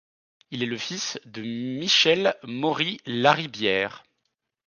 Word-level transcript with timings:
Il 0.49 0.63
est 0.63 0.65
le 0.65 0.79
fils 0.79 1.19
de 1.25 1.43
Michel 1.43 2.35
Maury-Laribière. 2.41 4.03